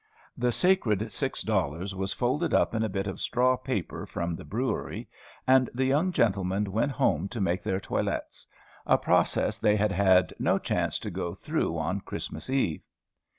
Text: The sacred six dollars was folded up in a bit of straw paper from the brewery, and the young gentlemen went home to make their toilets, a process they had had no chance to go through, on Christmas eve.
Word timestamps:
The 0.35 0.51
sacred 0.51 1.11
six 1.11 1.43
dollars 1.43 1.93
was 1.93 2.11
folded 2.11 2.55
up 2.55 2.73
in 2.73 2.81
a 2.81 2.89
bit 2.89 3.05
of 3.05 3.19
straw 3.19 3.55
paper 3.55 4.07
from 4.07 4.35
the 4.35 4.43
brewery, 4.43 5.07
and 5.45 5.69
the 5.75 5.85
young 5.85 6.11
gentlemen 6.11 6.71
went 6.71 6.93
home 6.93 7.27
to 7.29 7.39
make 7.39 7.61
their 7.61 7.79
toilets, 7.79 8.47
a 8.87 8.97
process 8.97 9.59
they 9.59 9.75
had 9.75 9.91
had 9.91 10.33
no 10.39 10.57
chance 10.57 10.97
to 10.97 11.11
go 11.11 11.35
through, 11.35 11.77
on 11.77 12.01
Christmas 12.01 12.49
eve. 12.49 12.81